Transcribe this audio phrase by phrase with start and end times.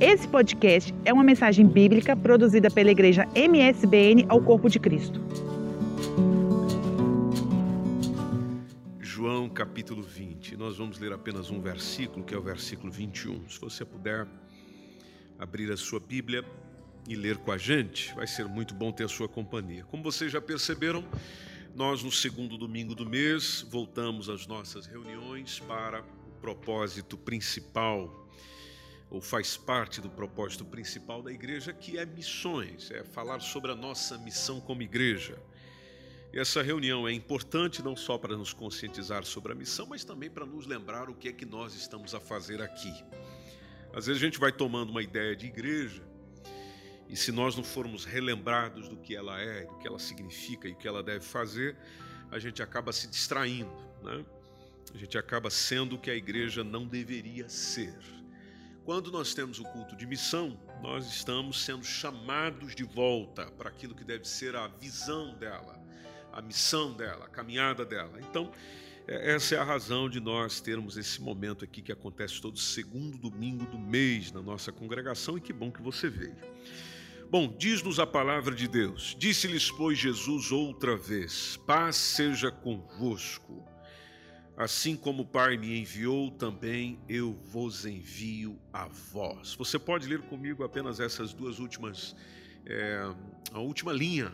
[0.00, 5.20] Esse podcast é uma mensagem bíblica produzida pela igreja MSBN ao Corpo de Cristo.
[8.98, 10.56] João capítulo 20.
[10.56, 13.48] Nós vamos ler apenas um versículo, que é o versículo 21.
[13.48, 14.26] Se você puder
[15.38, 16.44] abrir a sua Bíblia
[17.08, 19.84] e ler com a gente, vai ser muito bom ter a sua companhia.
[19.84, 21.04] Como vocês já perceberam,
[21.72, 28.23] nós no segundo domingo do mês voltamos às nossas reuniões para o propósito principal
[29.10, 33.74] ou faz parte do propósito principal da igreja, que é missões, é falar sobre a
[33.74, 35.38] nossa missão como igreja.
[36.32, 40.28] E essa reunião é importante não só para nos conscientizar sobre a missão, mas também
[40.28, 42.92] para nos lembrar o que é que nós estamos a fazer aqui.
[43.92, 46.02] Às vezes a gente vai tomando uma ideia de igreja
[47.08, 50.72] e se nós não formos relembrados do que ela é, do que ela significa e
[50.72, 51.76] o que ela deve fazer,
[52.30, 53.70] a gente acaba se distraindo,
[54.02, 54.24] né?
[54.92, 57.96] A gente acaba sendo o que a igreja não deveria ser.
[58.84, 63.94] Quando nós temos o culto de missão, nós estamos sendo chamados de volta para aquilo
[63.94, 65.82] que deve ser a visão dela,
[66.30, 68.20] a missão dela, a caminhada dela.
[68.20, 68.52] Então,
[69.08, 73.16] é, essa é a razão de nós termos esse momento aqui que acontece todo segundo
[73.16, 76.36] domingo do mês na nossa congregação e que bom que você veio.
[77.30, 83.66] Bom, diz-nos a palavra de Deus: Disse-lhes, pois, Jesus outra vez: Paz seja convosco.
[84.56, 89.54] Assim como o Pai me enviou, também eu vos envio a vós.
[89.54, 92.14] Você pode ler comigo apenas essas duas últimas,
[92.64, 93.12] é,
[93.52, 94.32] a última linha,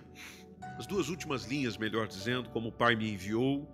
[0.79, 3.67] as duas últimas linhas, melhor dizendo, como o Pai me enviou,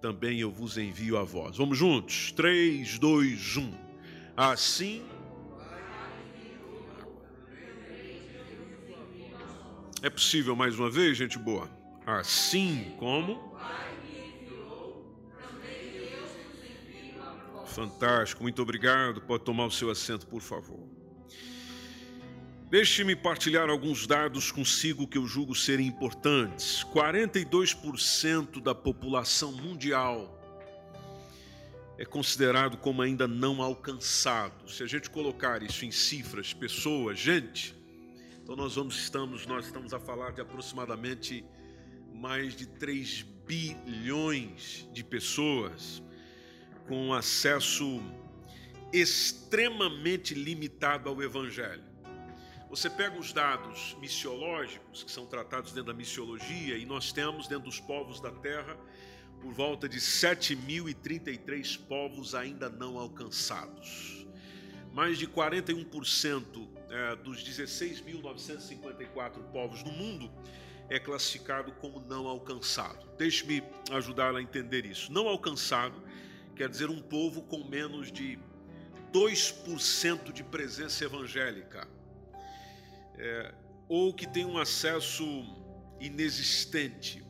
[0.00, 1.56] também eu vos envio a vós.
[1.56, 2.30] Vamos juntos?
[2.32, 3.72] 3, 2, 1.
[4.36, 5.02] Assim.
[10.02, 11.70] É possível mais uma vez, gente boa?
[12.06, 13.56] Assim como.
[17.76, 19.20] Fantástico, muito obrigado.
[19.20, 20.88] Pode tomar o seu assento, por favor.
[22.70, 26.82] Deixe-me partilhar alguns dados consigo que eu julgo serem importantes.
[26.84, 30.42] 42% da população mundial
[31.98, 34.70] é considerado como ainda não alcançado.
[34.70, 37.76] Se a gente colocar isso em cifras, pessoas, gente,
[38.42, 41.44] então nós vamos estamos nós estamos a falar de aproximadamente
[42.14, 46.02] mais de 3 bilhões de pessoas
[46.86, 48.02] com acesso
[48.92, 51.84] extremamente limitado ao Evangelho.
[52.68, 57.64] Você pega os dados missiológicos, que são tratados dentro da missiologia, e nós temos dentro
[57.64, 58.76] dos povos da terra
[59.40, 64.26] por volta de 7.033 povos ainda não alcançados.
[64.92, 70.30] Mais de 41% é, dos 16.954 povos no mundo
[70.88, 73.06] é classificado como não alcançado.
[73.16, 75.12] Deixe-me ajudar a entender isso.
[75.12, 76.02] Não alcançado
[76.56, 78.38] quer dizer um povo com menos de
[79.12, 81.86] 2% de presença evangélica,
[83.18, 83.54] é,
[83.88, 85.24] ou que tem um acesso
[86.00, 87.22] inexistente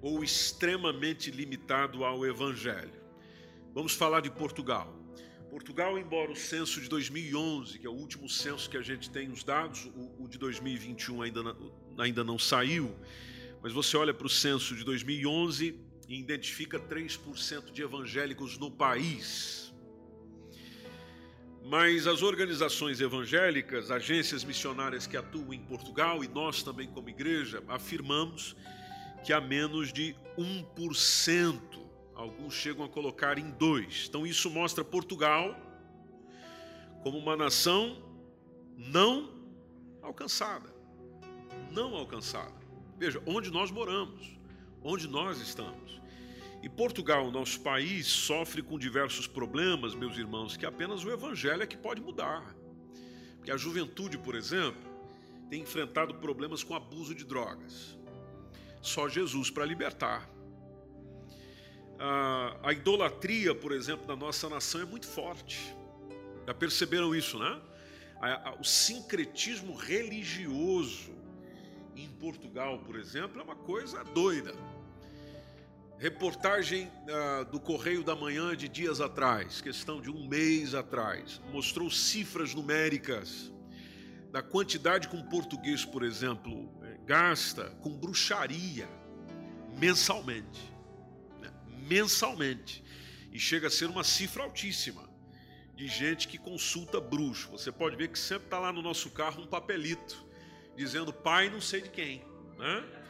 [0.00, 3.00] ou extremamente limitado ao evangelho.
[3.72, 4.98] Vamos falar de Portugal.
[5.48, 9.30] Portugal, embora o censo de 2011, que é o último censo que a gente tem
[9.30, 11.56] os dados, o, o de 2021 ainda,
[11.98, 12.96] ainda não saiu,
[13.62, 15.78] mas você olha para o censo de 2011,
[16.12, 19.72] e identifica 3% de evangélicos no país.
[21.64, 27.64] Mas as organizações evangélicas, agências missionárias que atuam em Portugal e nós também como igreja
[27.66, 28.54] afirmamos
[29.24, 31.60] que há menos de 1%.
[32.14, 34.08] Alguns chegam a colocar em 2.
[34.10, 35.58] Então isso mostra Portugal
[37.02, 37.96] como uma nação
[38.76, 39.32] não
[40.02, 40.70] alcançada.
[41.70, 42.60] Não alcançada.
[42.98, 44.42] Veja, onde nós moramos
[44.84, 46.01] onde nós estamos.
[46.62, 51.66] E Portugal, nosso país, sofre com diversos problemas, meus irmãos, que apenas o Evangelho é
[51.66, 52.54] que pode mudar.
[53.36, 54.80] Porque a juventude, por exemplo,
[55.50, 57.98] tem enfrentado problemas com abuso de drogas.
[58.80, 60.30] Só Jesus para libertar.
[61.98, 65.74] A, idolatria, por exemplo, na nossa nação é muito forte.
[66.46, 67.60] Já perceberam isso, né?
[68.60, 71.12] o sincretismo religioso
[71.96, 74.54] em Portugal, por exemplo, é uma coisa doida.
[76.02, 81.88] Reportagem uh, do Correio da Manhã de dias atrás, questão de um mês atrás, mostrou
[81.92, 83.52] cifras numéricas
[84.32, 88.88] da quantidade que um português, por exemplo, eh, gasta com bruxaria
[89.78, 90.74] mensalmente.
[91.40, 91.52] Né?
[91.86, 92.82] Mensalmente.
[93.30, 95.08] E chega a ser uma cifra altíssima
[95.76, 97.48] de gente que consulta bruxo.
[97.52, 100.26] Você pode ver que sempre está lá no nosso carro um papelito
[100.74, 102.24] dizendo pai não sei de quem,
[102.58, 103.01] né?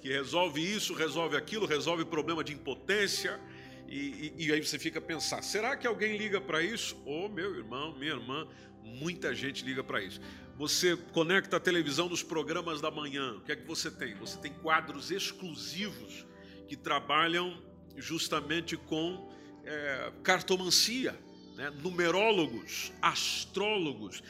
[0.00, 3.40] Que resolve isso, resolve aquilo, resolve problema de impotência
[3.88, 6.96] E, e, e, aí você fica a pensar: será que alguém liga para isso?
[7.04, 8.48] Ô oh, meu irmão, minha irmã,
[8.82, 10.20] muita gente liga para isso.
[10.56, 14.14] Você conecta a televisão nos programas da manhã, o que é que você tem?
[14.14, 16.26] Você tem quadros exclusivos
[16.68, 17.62] que trabalham
[17.96, 19.30] justamente com
[19.64, 21.18] é, cartomancia,
[21.56, 21.70] né?
[21.82, 24.22] numerólogos, astrólogos.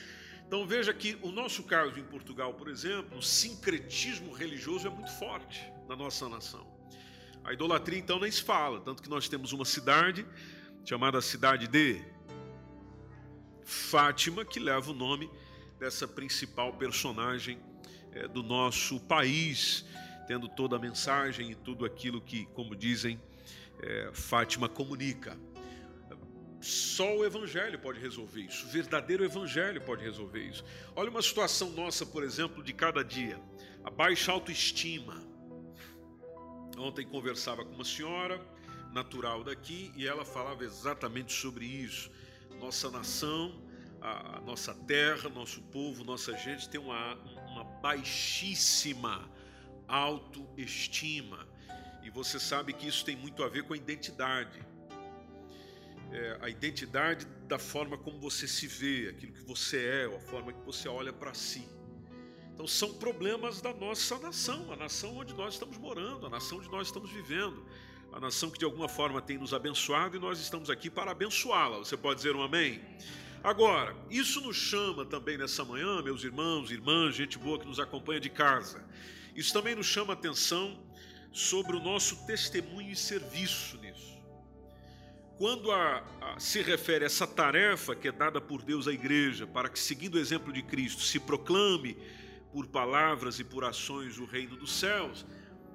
[0.52, 5.10] Então veja que o nosso caso em Portugal, por exemplo, o sincretismo religioso é muito
[5.12, 6.70] forte na nossa nação.
[7.42, 10.26] A idolatria então nem se fala, tanto que nós temos uma cidade
[10.84, 12.04] chamada cidade de
[13.64, 15.30] Fátima, que leva o nome
[15.78, 17.58] dessa principal personagem
[18.12, 19.86] é, do nosso país,
[20.26, 23.18] tendo toda a mensagem e tudo aquilo que, como dizem,
[23.80, 25.34] é, Fátima comunica.
[26.62, 30.64] Só o Evangelho pode resolver isso, o verdadeiro Evangelho pode resolver isso.
[30.94, 33.40] Olha uma situação nossa, por exemplo, de cada dia:
[33.82, 35.20] a baixa autoestima.
[36.78, 38.40] Ontem conversava com uma senhora
[38.92, 42.10] natural daqui e ela falava exatamente sobre isso.
[42.60, 43.60] Nossa nação,
[44.00, 47.14] a nossa terra, nosso povo, nossa gente tem uma,
[47.50, 49.28] uma baixíssima
[49.88, 51.48] autoestima.
[52.04, 54.64] E você sabe que isso tem muito a ver com a identidade.
[56.12, 60.52] É, a identidade da forma como você se vê, aquilo que você é, a forma
[60.52, 61.66] que você olha para si.
[62.52, 66.70] Então são problemas da nossa nação, a nação onde nós estamos morando, a nação onde
[66.70, 67.66] nós estamos vivendo,
[68.12, 71.78] a nação que de alguma forma tem nos abençoado e nós estamos aqui para abençoá-la.
[71.78, 72.80] Você pode dizer um amém?
[73.42, 78.20] Agora, isso nos chama também nessa manhã, meus irmãos, irmãs, gente boa que nos acompanha
[78.20, 78.84] de casa.
[79.34, 80.78] Isso também nos chama atenção
[81.32, 84.11] sobre o nosso testemunho e serviço nisso.
[85.36, 89.46] Quando a, a, se refere a essa tarefa que é dada por Deus à igreja,
[89.46, 91.96] para que, seguindo o exemplo de Cristo, se proclame
[92.52, 95.24] por palavras e por ações o reino dos céus,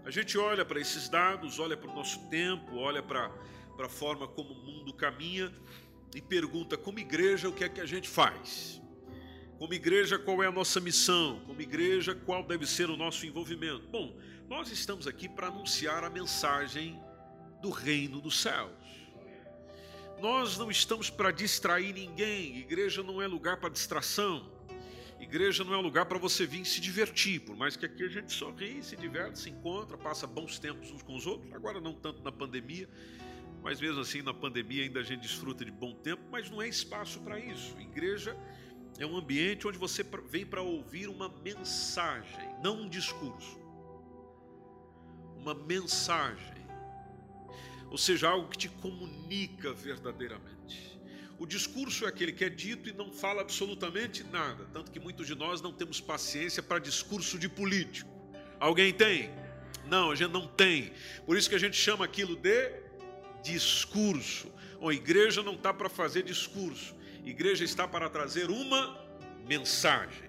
[0.06, 3.30] a gente olha para esses dados, olha para o nosso tempo, olha para,
[3.76, 5.52] para a forma como o mundo caminha
[6.16, 8.82] e pergunta, como igreja, o que é que a gente faz?
[9.58, 11.42] Como igreja, qual é a nossa missão?
[11.46, 13.88] Como igreja, qual deve ser o nosso envolvimento?
[13.88, 14.16] Bom,
[14.48, 16.98] nós estamos aqui para anunciar a mensagem
[17.62, 18.72] do reino dos céus.
[20.20, 22.58] Nós não estamos para distrair ninguém.
[22.58, 24.50] Igreja não é lugar para distração.
[25.20, 28.32] Igreja não é lugar para você vir se divertir, por mais que aqui a gente
[28.32, 31.52] sorri, se diverte, se encontra, passa bons tempos uns com os outros.
[31.54, 32.88] Agora não tanto na pandemia,
[33.64, 36.68] mas mesmo assim na pandemia ainda a gente desfruta de bom tempo, mas não é
[36.68, 37.76] espaço para isso.
[37.80, 38.38] Igreja
[39.00, 43.68] é um ambiente onde você vem para ouvir uma mensagem, não um discurso
[45.48, 46.57] uma mensagem,
[47.90, 50.98] ou seja, algo que te comunica verdadeiramente.
[51.40, 55.28] O discurso é aquele que é dito e não fala absolutamente nada, tanto que muitos
[55.28, 58.10] de nós não temos paciência para discurso de político.
[58.60, 59.30] Alguém tem?
[59.86, 60.92] Não, a gente não tem.
[61.26, 62.72] Por isso que a gente chama aquilo de
[63.44, 64.52] discurso.
[64.82, 69.00] A igreja não está para fazer discurso, a igreja está para trazer uma
[69.48, 70.28] mensagem.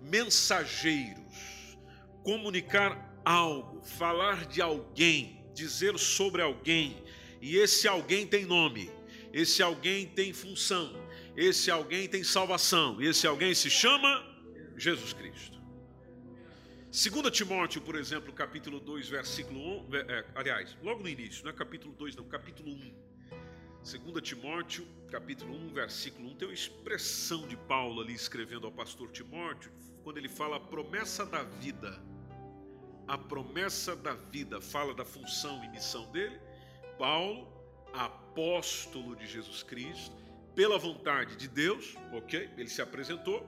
[0.00, 1.76] Mensageiros,
[2.22, 7.04] comunicar algo, falar de alguém, dizer sobre alguém,
[7.40, 8.90] e esse alguém tem nome,
[9.30, 10.90] esse alguém tem função,
[11.36, 14.10] esse alguém tem salvação, esse alguém se chama
[14.76, 15.60] Jesus Cristo.
[16.90, 21.54] 2 Timóteo, por exemplo, capítulo 2, versículo 1, é, aliás, logo no início, não é
[21.54, 22.94] capítulo 2, não, capítulo 1.
[24.02, 29.10] 2 Timóteo, capítulo 1, versículo 1, tem uma expressão de Paulo ali escrevendo ao pastor
[29.10, 29.70] Timóteo,
[30.02, 32.02] quando ele fala a promessa da vida
[33.10, 36.38] a promessa da vida fala da função e missão dele.
[36.96, 37.52] Paulo,
[37.92, 40.14] apóstolo de Jesus Cristo,
[40.54, 42.48] pela vontade de Deus, ok?
[42.56, 43.44] Ele se apresentou,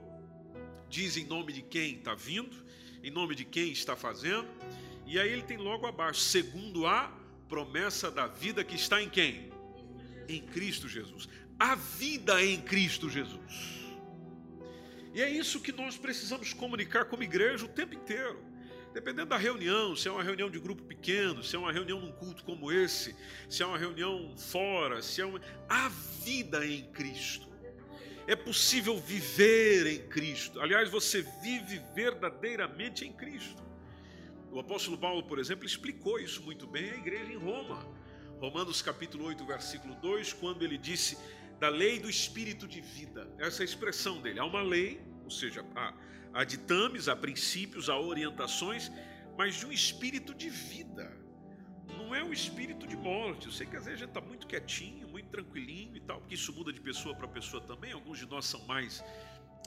[0.88, 2.56] diz em nome de quem está vindo,
[3.04, 4.48] em nome de quem está fazendo,
[5.06, 7.16] e aí ele tem logo abaixo, segundo a
[7.48, 9.52] promessa da vida que está em quem?
[10.28, 11.28] Em Cristo Jesus.
[11.56, 13.80] A vida em Cristo Jesus.
[15.14, 18.51] E é isso que nós precisamos comunicar como igreja o tempo inteiro.
[18.92, 22.12] Dependendo da reunião, se é uma reunião de grupo pequeno, se é uma reunião num
[22.12, 23.16] culto como esse,
[23.48, 25.40] se é uma reunião fora, se é uma.
[25.68, 27.50] A vida em Cristo.
[28.26, 30.60] É possível viver em Cristo.
[30.60, 33.62] Aliás, você vive verdadeiramente em Cristo.
[34.50, 37.88] O apóstolo Paulo, por exemplo, explicou isso muito bem à igreja em Roma.
[38.38, 41.16] Romanos capítulo 8, versículo 2, quando ele disse
[41.58, 43.32] da lei do espírito de vida.
[43.38, 44.38] Essa é a expressão dele.
[44.38, 45.94] Há uma lei, ou seja, a
[46.32, 48.90] a ditames, a princípios, a orientações,
[49.36, 51.10] mas de um espírito de vida.
[51.96, 53.46] Não é um espírito de morte.
[53.46, 56.34] Eu sei que às vezes a gente está muito quietinho, muito tranquilinho e tal, porque
[56.34, 57.92] isso muda de pessoa para pessoa também.
[57.92, 59.04] Alguns de nós são mais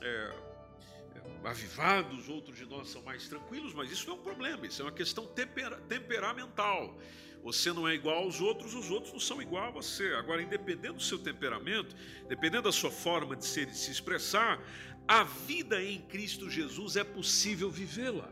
[0.01, 4.65] é, é, avivados, outros de nós são mais tranquilos, mas isso não é um problema,
[4.65, 6.97] isso é uma questão tempera, temperamental.
[7.43, 10.15] Você não é igual aos outros, os outros não são igual a você.
[10.15, 11.95] Agora, independente do seu temperamento,
[12.27, 14.59] dependendo da sua forma de ser e se expressar,
[15.07, 18.31] a vida em Cristo Jesus é possível vivê-la.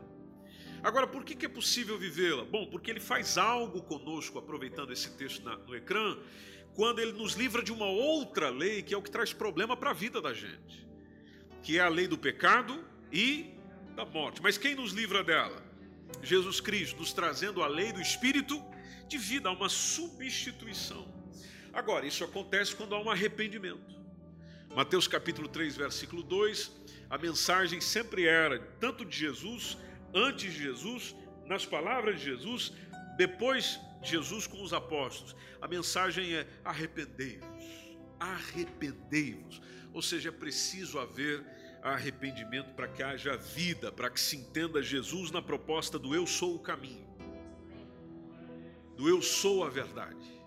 [0.82, 2.44] Agora, por que é possível vivê-la?
[2.44, 6.18] Bom, porque ele faz algo conosco, aproveitando esse texto no ecrã,
[6.74, 9.92] quando ele nos livra de uma outra lei, que é o que traz problema para
[9.92, 10.86] a vida da gente,
[11.62, 13.54] que é a lei do pecado e
[13.96, 14.42] da morte.
[14.42, 15.64] Mas quem nos livra dela?
[16.22, 18.62] Jesus Cristo, nos trazendo a lei do Espírito
[19.08, 21.08] de vida, uma substituição.
[21.72, 24.03] Agora, isso acontece quando há um arrependimento.
[24.76, 26.72] Mateus capítulo 3, versículo 2,
[27.08, 29.78] a mensagem sempre era tanto de Jesus,
[30.12, 31.16] antes de Jesus,
[31.46, 32.74] nas palavras de Jesus,
[33.16, 35.36] depois de Jesus com os apóstolos.
[35.62, 37.66] A mensagem é arrependei-vos,
[38.20, 39.62] arrependei-vos.
[39.94, 41.46] Ou seja, é preciso haver
[41.84, 46.56] arrependimento para que haja vida, para que se entenda Jesus na proposta do eu sou
[46.56, 47.08] o caminho,
[48.98, 50.42] do eu sou a verdade,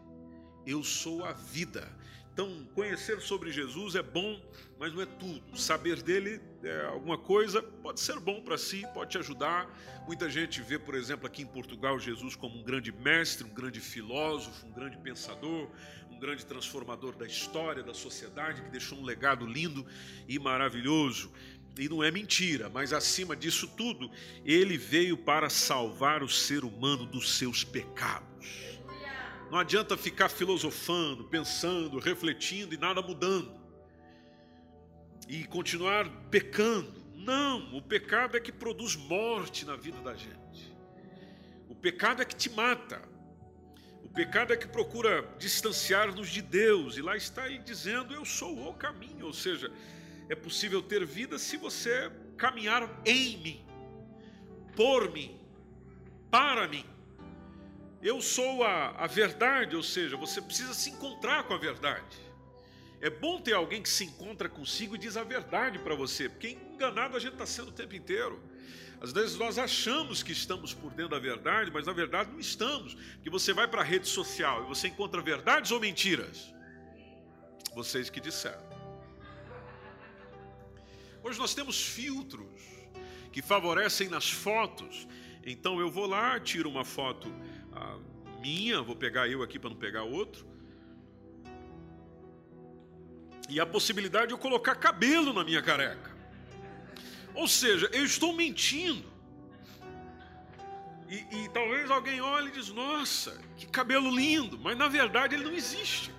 [0.67, 1.89] eu sou a vida.
[2.37, 4.39] Então, conhecer sobre Jesus é bom,
[4.79, 5.59] mas não é tudo.
[5.59, 9.75] Saber dele é alguma coisa, pode ser bom para si, pode te ajudar.
[10.07, 13.81] Muita gente vê, por exemplo, aqui em Portugal, Jesus como um grande mestre, um grande
[13.81, 15.71] filósofo, um grande pensador,
[16.11, 19.87] um grande transformador da história, da sociedade, que deixou um legado lindo
[20.29, 21.33] e maravilhoso.
[21.79, 24.11] E não é mentira, mas acima disso tudo,
[24.45, 28.76] ele veio para salvar o ser humano dos seus pecados.
[29.51, 33.55] Não adianta ficar filosofando, pensando, refletindo e nada mudando.
[35.29, 37.05] E continuar pecando.
[37.15, 40.75] Não, o pecado é que produz morte na vida da gente.
[41.69, 43.01] O pecado é que te mata.
[44.05, 46.97] O pecado é que procura distanciar-nos de Deus.
[46.97, 49.27] E lá está ele dizendo: Eu sou o caminho.
[49.27, 49.71] Ou seja,
[50.29, 53.67] é possível ter vida se você caminhar em mim,
[54.75, 55.41] por mim,
[56.31, 56.85] para mim.
[58.07, 62.17] Eu sou a, a verdade, ou seja, você precisa se encontrar com a verdade.
[63.01, 66.51] É bom ter alguém que se encontra consigo e diz a verdade para você, porque
[66.51, 68.41] enganado a gente está sendo o tempo inteiro.
[69.01, 72.95] Às vezes nós achamos que estamos por dentro da verdade, mas na verdade não estamos.
[72.95, 76.55] Porque você vai para a rede social e você encontra verdades ou mentiras?
[77.75, 78.65] Vocês que disseram.
[81.25, 82.63] Hoje nós temos filtros
[83.33, 85.09] que favorecem nas fotos.
[85.45, 87.35] Então eu vou lá, tiro uma foto
[87.77, 87.99] a
[88.41, 90.47] minha, vou pegar eu aqui para não pegar outro.
[93.49, 96.17] E a possibilidade de eu colocar cabelo na minha careca.
[97.35, 99.15] Ou seja, eu estou mentindo.
[101.09, 105.45] E, e, talvez alguém olhe e diz: Nossa, que cabelo lindo, mas na verdade ele
[105.45, 106.13] não existe.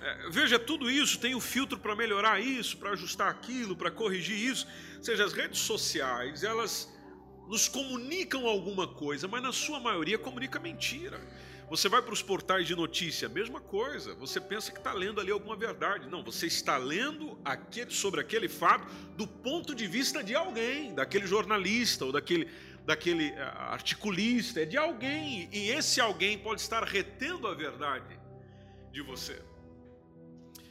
[0.00, 3.90] É, veja, tudo isso tem o um filtro para melhorar isso, para ajustar aquilo, para
[3.90, 4.66] corrigir isso.
[4.96, 6.88] Ou seja, as redes sociais, elas
[7.48, 11.18] nos comunicam alguma coisa, mas na sua maioria comunica mentira.
[11.70, 14.14] Você vai para os portais de notícia, mesma coisa.
[14.14, 16.08] Você pensa que está lendo ali alguma verdade.
[16.08, 18.86] Não, você está lendo aquele, sobre aquele fato
[19.16, 22.48] do ponto de vista de alguém, daquele jornalista ou daquele,
[22.86, 25.48] daquele eh, articulista, é de alguém.
[25.52, 28.18] E esse alguém pode estar retendo a verdade
[28.90, 29.42] de você.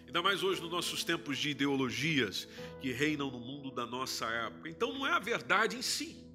[0.07, 2.47] Ainda mais hoje nos nossos tempos de ideologias
[2.81, 4.67] que reinam no mundo da nossa época.
[4.69, 6.26] Então não é a verdade em si.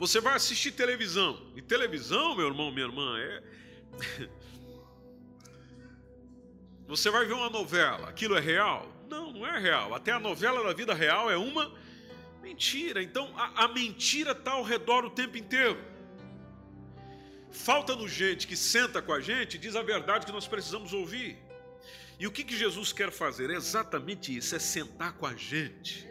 [0.00, 1.38] Você vai assistir televisão.
[1.54, 3.42] E televisão, meu irmão, minha irmã, é.
[6.88, 8.08] Você vai ver uma novela.
[8.08, 8.90] Aquilo é real?
[9.10, 9.94] Não, não é real.
[9.94, 11.70] Até a novela da vida real é uma
[12.40, 13.02] mentira.
[13.02, 15.78] Então a, a mentira está ao redor o tempo inteiro.
[17.52, 21.36] Falta-nos gente que senta com a gente diz a verdade que nós precisamos ouvir.
[22.18, 23.50] E o que, que Jesus quer fazer?
[23.50, 26.09] É exatamente isso: é sentar com a gente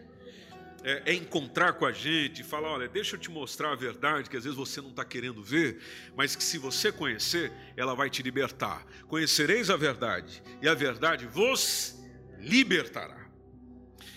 [0.84, 4.38] é, é, encontrar com a gente, falar: olha, deixa eu te mostrar a verdade que
[4.38, 5.82] às vezes você não está querendo ver,
[6.16, 8.86] mas que se você conhecer, ela vai te libertar.
[9.08, 12.00] Conhecereis a verdade, e a verdade vos
[12.40, 13.28] libertará.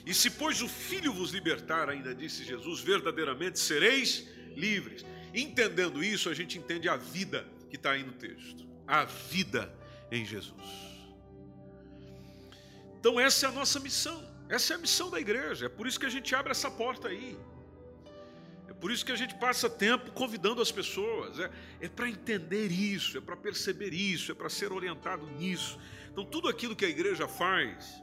[0.05, 5.05] E se, pois, o Filho vos libertar, ainda disse Jesus, verdadeiramente sereis livres.
[5.33, 8.67] Entendendo isso, a gente entende a vida que está aí no texto.
[8.87, 9.73] A vida
[10.11, 10.53] em Jesus.
[12.99, 14.32] Então, essa é a nossa missão.
[14.57, 17.09] Essa é a missão da igreja, é por isso que a gente abre essa porta
[17.09, 17.39] aí.
[18.69, 21.39] É por isso que a gente passa tempo convidando as pessoas.
[21.39, 25.79] É, é para entender isso, é para perceber isso, é para ser orientado nisso.
[26.11, 28.03] Então, tudo aquilo que a igreja faz,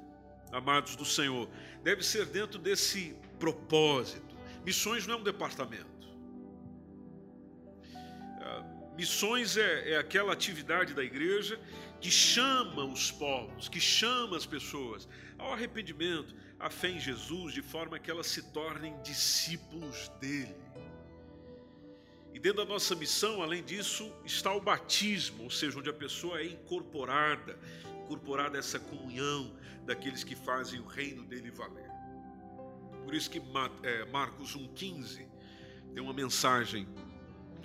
[0.52, 1.48] amados do Senhor,
[1.84, 4.36] deve ser dentro desse propósito.
[4.66, 6.08] Missões não é um departamento.
[8.42, 11.60] É, missões é, é aquela atividade da igreja
[12.00, 17.62] que chama os povos, que chama as pessoas ao arrependimento, à fé em Jesus, de
[17.62, 20.56] forma que elas se tornem discípulos dele.
[22.34, 26.40] E dentro da nossa missão, além disso, está o batismo, ou seja, onde a pessoa
[26.40, 27.58] é incorporada,
[28.04, 29.54] incorporada a essa comunhão
[29.86, 31.90] daqueles que fazem o reino dele valer.
[33.04, 33.42] Por isso que
[33.84, 35.28] é, Marcos 1,15
[35.94, 36.88] tem uma mensagem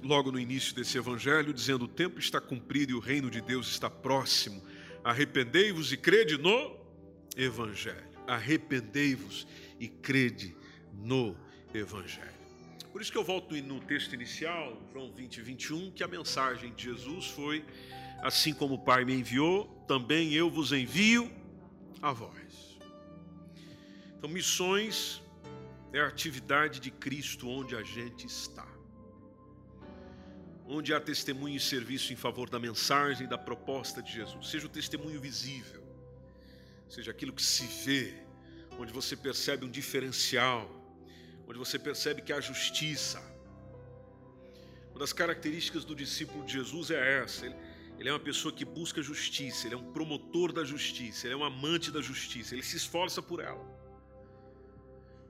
[0.04, 3.68] logo no início desse evangelho, dizendo: O tempo está cumprido e o reino de Deus
[3.68, 4.62] está próximo.
[5.02, 6.76] Arrependei-vos e crede no
[7.36, 8.08] evangelho.
[8.26, 9.46] Arrependei-vos
[9.80, 10.54] e crede
[10.92, 11.36] no
[11.72, 12.32] evangelho.
[12.92, 16.84] Por isso que eu volto no texto inicial, João 20, 21, que a mensagem de
[16.84, 17.64] Jesus foi:
[18.22, 21.30] Assim como o Pai me enviou, também eu vos envio
[22.00, 22.78] a vós.
[24.16, 25.22] Então, missões
[25.92, 28.73] é a atividade de Cristo onde a gente está
[30.66, 34.48] onde há testemunho e serviço em favor da mensagem, da proposta de Jesus.
[34.48, 35.82] Seja o testemunho visível,
[36.88, 38.14] seja aquilo que se vê,
[38.78, 40.68] onde você percebe um diferencial,
[41.46, 43.22] onde você percebe que há justiça.
[44.90, 47.46] Uma das características do discípulo de Jesus é essa.
[47.46, 47.56] Ele,
[47.98, 51.36] ele é uma pessoa que busca justiça, ele é um promotor da justiça, ele é
[51.36, 53.64] um amante da justiça, ele se esforça por ela.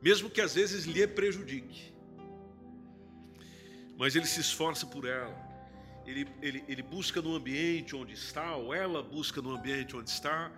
[0.00, 1.93] Mesmo que às vezes lhe prejudique
[3.96, 5.34] mas ele se esforça por ela.
[6.06, 10.52] Ele, ele, ele busca no ambiente onde está, ou ela busca no ambiente onde está,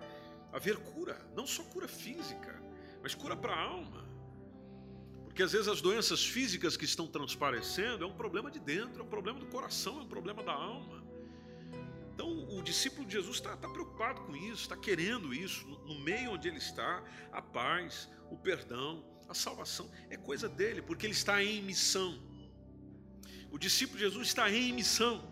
[0.51, 2.61] haver cura, não só cura física,
[3.01, 4.05] mas cura para a alma.
[5.23, 9.03] Porque às vezes as doenças físicas que estão transparecendo é um problema de dentro, é
[9.03, 11.05] um problema do coração, é um problema da alma.
[12.13, 15.99] Então o discípulo de Jesus está tá preocupado com isso, está querendo isso, no, no
[15.99, 21.13] meio onde ele está, a paz, o perdão, a salvação, é coisa dele, porque ele
[21.13, 22.19] está em missão.
[23.51, 25.23] O discípulo de Jesus está em missão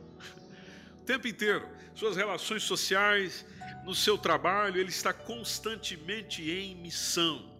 [1.01, 1.67] o tempo inteiro.
[1.93, 3.45] Suas relações sociais,
[3.85, 7.53] no seu trabalho, ele está constantemente em missão.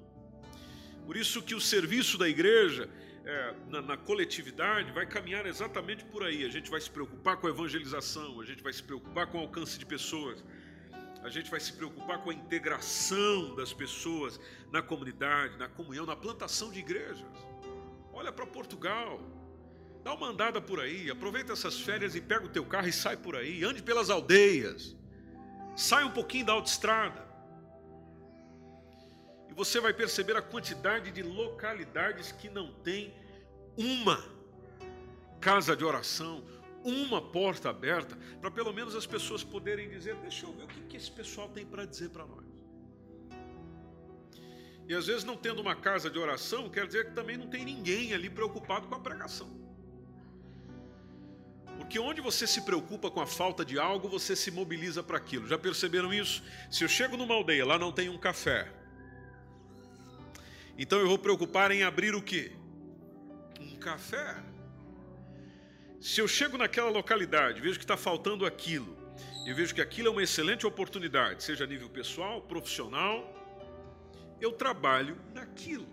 [1.05, 2.89] Por isso que o serviço da igreja
[3.23, 6.43] é, na, na, coletividade vai caminhar exatamente por aí.
[6.43, 9.41] A gente vai se preocupar com a evangelização, a gente vai se preocupar com o
[9.41, 10.43] alcance de pessoas,
[11.21, 14.39] a gente vai se preocupar com a integração das pessoas
[14.71, 17.25] na comunidade, na comunhão, na plantação de igrejas.
[18.11, 19.34] Olha para Portugal.
[20.05, 23.17] Dá uma andada por aí, aproveita essas férias e pega o teu carro e sai
[23.17, 24.95] por aí, ande pelas aldeias.
[25.75, 27.25] Sai um pouquinho da autoestrada.
[29.49, 33.15] E você vai perceber a quantidade de localidades que não tem
[33.75, 34.23] uma
[35.41, 36.45] casa de oração,
[36.83, 40.81] uma porta aberta, para pelo menos as pessoas poderem dizer: Deixa eu ver o que,
[40.81, 42.45] que esse pessoal tem para dizer para nós.
[44.87, 47.65] E às vezes, não tendo uma casa de oração, quer dizer que também não tem
[47.65, 49.64] ninguém ali preocupado com a pregação.
[51.85, 55.47] Porque onde você se preocupa com a falta de algo, você se mobiliza para aquilo.
[55.47, 56.41] Já perceberam isso?
[56.71, 58.73] Se eu chego numa aldeia, lá não tem um café.
[60.79, 62.53] Então eu vou preocupar em abrir o quê?
[63.61, 64.35] Um café.
[66.01, 68.97] Se eu chego naquela localidade, vejo que está faltando aquilo,
[69.45, 73.31] e vejo que aquilo é uma excelente oportunidade, seja a nível pessoal, profissional,
[74.41, 75.87] eu trabalho naquilo.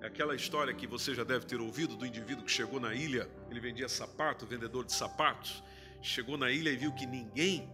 [0.00, 3.28] É aquela história que você já deve ter ouvido do indivíduo que chegou na ilha,
[3.50, 5.62] ele vendia sapato, vendedor de sapatos,
[6.00, 7.68] chegou na ilha e viu que ninguém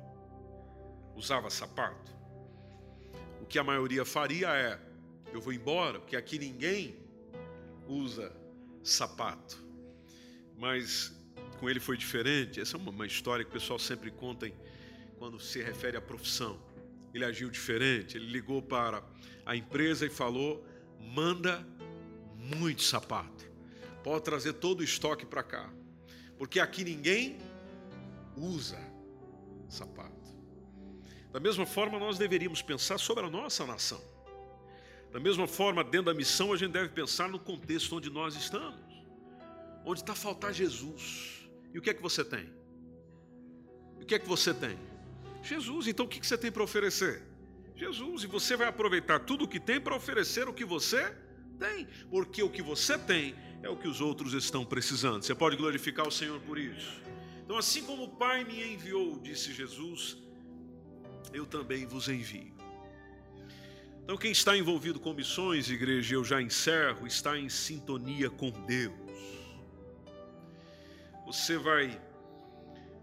[1.15, 2.15] usava sapato.
[3.41, 4.81] O que a maioria faria é:
[5.33, 6.97] eu vou embora, porque aqui ninguém
[7.87, 8.35] usa
[8.83, 9.65] sapato.
[10.57, 11.15] Mas
[11.59, 12.61] com ele foi diferente.
[12.61, 14.51] Essa é uma história que o pessoal sempre conta
[15.19, 16.61] quando se refere à profissão.
[17.13, 18.17] Ele agiu diferente.
[18.17, 19.03] Ele ligou para
[19.45, 20.67] a empresa e falou:
[20.99, 21.67] manda
[22.35, 23.46] muito sapato.
[24.07, 25.69] Pode trazer todo o estoque para cá.
[26.39, 27.39] Porque aqui ninguém
[28.37, 28.79] usa
[29.69, 30.31] sapato.
[31.33, 34.01] Da mesma forma, nós deveríamos pensar sobre a nossa nação.
[35.11, 38.79] Da mesma forma, dentro da missão, a gente deve pensar no contexto onde nós estamos.
[39.85, 41.51] Onde está a faltar Jesus.
[41.75, 42.49] E o que é que você tem?
[44.01, 44.79] O que é que você tem?
[45.43, 45.89] Jesus.
[45.89, 47.25] Então o que você tem para oferecer?
[47.75, 48.23] Jesus.
[48.23, 51.13] E você vai aproveitar tudo o que tem para oferecer o que você
[51.59, 53.35] tem, porque o que você tem
[53.67, 55.23] é o que os outros estão precisando.
[55.23, 57.01] Você pode glorificar o Senhor por isso.
[57.45, 60.17] Então, assim como o Pai me enviou, disse Jesus,
[61.33, 62.55] eu também vos envio.
[64.03, 68.95] Então, quem está envolvido com missões, igreja, eu já encerro, está em sintonia com Deus.
[71.27, 72.01] Você vai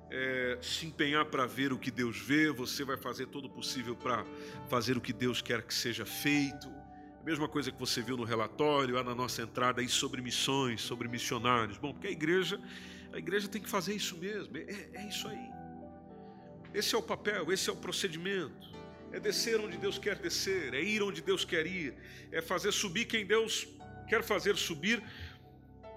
[0.10, 3.98] é, se empenhar para ver o que Deus vê, você vai fazer todo o possível
[3.98, 4.26] para
[4.70, 6.72] fazer o que Deus quer que seja feito.
[7.24, 11.08] Mesma coisa que você viu no relatório, lá na nossa entrada aí sobre missões, sobre
[11.08, 11.78] missionários.
[11.78, 12.60] Bom, porque a igreja,
[13.14, 14.58] a igreja tem que fazer isso mesmo.
[14.58, 15.50] É, é isso aí.
[16.74, 18.70] Esse é o papel, esse é o procedimento.
[19.12, 21.94] É descer onde Deus quer descer, é ir onde Deus quer ir,
[22.32, 23.68] é fazer subir quem Deus
[24.10, 25.02] quer fazer subir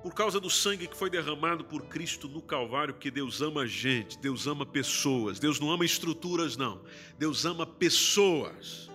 [0.03, 4.17] por causa do sangue que foi derramado por Cristo no Calvário, porque Deus ama gente,
[4.19, 6.85] Deus ama pessoas, Deus não ama estruturas, não,
[7.19, 8.89] Deus ama pessoas.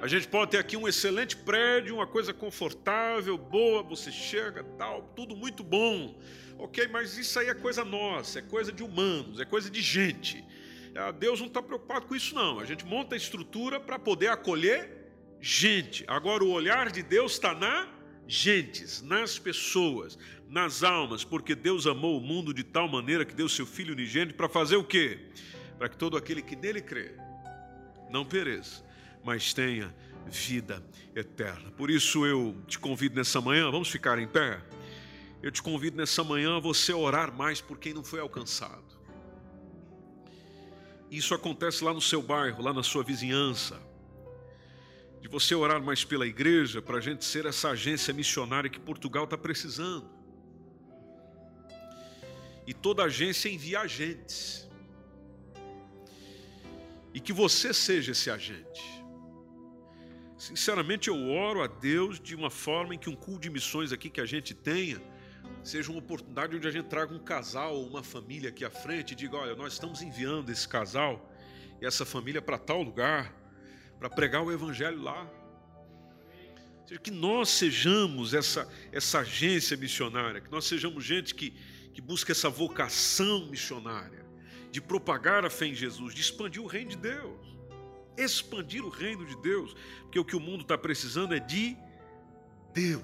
[0.00, 5.02] A gente pode ter aqui um excelente prédio, uma coisa confortável, boa, você chega, tal,
[5.16, 6.14] tudo muito bom.
[6.58, 10.44] Ok, mas isso aí é coisa nossa, é coisa de humanos, é coisa de gente.
[10.94, 12.60] Ah, Deus não está preocupado com isso, não.
[12.60, 14.88] A gente monta a estrutura para poder acolher
[15.40, 16.04] gente.
[16.06, 17.88] Agora, o olhar de Deus está na
[18.26, 23.48] gentes, nas pessoas, nas almas, porque Deus amou o mundo de tal maneira que deu
[23.48, 25.18] seu Filho unigênito para fazer o quê?
[25.78, 27.12] Para que todo aquele que nele crê
[28.10, 28.84] não pereça,
[29.24, 29.94] mas tenha
[30.26, 30.84] vida
[31.14, 31.70] eterna.
[31.72, 34.60] Por isso eu te convido nessa manhã, vamos ficar em pé?
[35.42, 38.82] Eu te convido nessa manhã a você orar mais por quem não foi alcançado.
[41.10, 43.80] Isso acontece lá no seu bairro, lá na sua vizinhança
[45.24, 49.24] de você orar mais pela igreja, para a gente ser essa agência missionária que Portugal
[49.24, 50.06] está precisando.
[52.66, 54.68] E toda agência envia agentes.
[57.14, 58.93] E que você seja esse agente.
[60.44, 64.10] Sinceramente, eu oro a Deus de uma forma em que um culto de missões aqui
[64.10, 65.00] que a gente tenha
[65.62, 69.12] seja uma oportunidade onde a gente traga um casal ou uma família aqui à frente
[69.12, 71.32] e diga: olha, nós estamos enviando esse casal
[71.80, 73.34] e essa família para tal lugar
[73.98, 75.22] para pregar o evangelho lá.
[76.82, 81.54] Ou seja, que nós sejamos essa, essa agência missionária, que nós sejamos gente que,
[81.94, 84.26] que busca essa vocação missionária,
[84.70, 87.53] de propagar a fé em Jesus, de expandir o reino de Deus.
[88.16, 91.76] Expandir o reino de Deus, porque o que o mundo está precisando é de
[92.72, 93.02] Deus.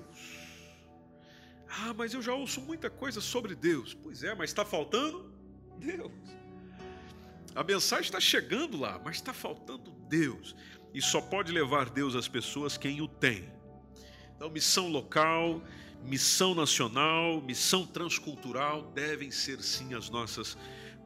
[1.68, 3.94] Ah, mas eu já ouço muita coisa sobre Deus.
[3.94, 5.32] Pois é, mas está faltando
[5.78, 6.12] Deus.
[7.54, 10.54] A mensagem está chegando lá, mas está faltando Deus.
[10.92, 13.48] E só pode levar Deus às pessoas quem o tem.
[14.34, 15.62] Então, missão local,
[16.02, 20.56] missão nacional, missão transcultural devem ser sim as nossas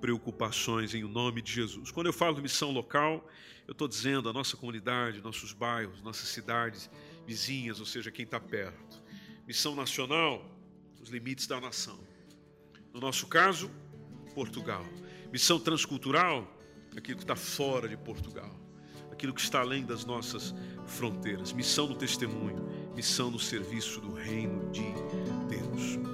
[0.04, 1.90] preocupações em nome de Jesus.
[1.90, 3.26] Quando eu falo missão local,
[3.66, 6.90] eu estou dizendo a nossa comunidade, nossos bairros, nossas cidades
[7.26, 9.02] vizinhas, ou seja, quem está perto.
[9.46, 10.44] Missão nacional,
[11.00, 11.98] os limites da nação.
[12.92, 13.70] No nosso caso,
[14.34, 14.84] Portugal.
[15.32, 16.54] Missão transcultural,
[16.94, 18.60] aquilo que está fora de Portugal
[19.10, 20.52] aquilo que está além das nossas
[20.86, 21.52] fronteiras.
[21.52, 24.82] Missão no testemunho, missão no serviço do reino de
[25.48, 26.13] Deus.